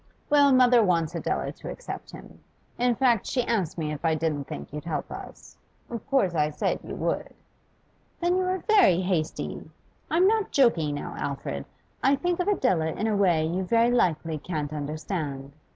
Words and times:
Well, 0.31 0.51
mother 0.51 0.83
wants 0.83 1.13
Adela 1.13 1.51
to 1.51 1.69
accept 1.69 2.09
him. 2.09 2.39
In 2.79 2.95
fact, 2.95 3.27
she 3.27 3.43
asked 3.43 3.77
me 3.77 3.91
if 3.91 4.03
I 4.03 4.15
didn't 4.15 4.45
think 4.45 4.73
you'd 4.73 4.85
help 4.85 5.11
us. 5.11 5.55
Of 5.91 6.07
course 6.09 6.33
I 6.33 6.49
said 6.49 6.79
you 6.83 6.95
would.' 6.95 7.35
'Then 8.19 8.35
you 8.35 8.41
were 8.41 8.63
very 8.67 9.01
hasty. 9.01 9.69
I'm 10.09 10.27
not 10.27 10.49
joking 10.49 10.95
now, 10.95 11.13
Alfred. 11.19 11.65
I 12.01 12.15
think 12.15 12.39
of 12.39 12.47
Adela 12.47 12.87
in 12.87 13.05
a 13.05 13.15
way 13.15 13.45
you 13.45 13.63
very 13.63 13.91
likely 13.91 14.39
can't 14.39 14.73
understand. 14.73 15.53